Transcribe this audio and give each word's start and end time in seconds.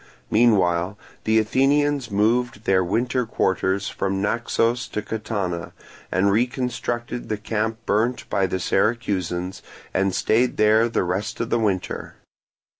Meanwhile 0.31 0.97
the 1.25 1.37
Athenians 1.37 2.09
moved 2.09 2.63
their 2.63 2.83
winter 2.83 3.23
quarters 3.27 3.87
from 3.87 4.19
Naxos 4.19 4.87
to 4.87 5.03
Catana, 5.03 5.73
and 6.11 6.31
reconstructed 6.31 7.29
the 7.29 7.37
camp 7.37 7.77
burnt 7.85 8.27
by 8.27 8.47
the 8.47 8.57
Syracusans, 8.59 9.61
and 9.93 10.15
stayed 10.15 10.57
there 10.57 10.89
the 10.89 11.03
rest 11.03 11.39
of 11.39 11.51
the 11.51 11.59
winter. 11.59 12.15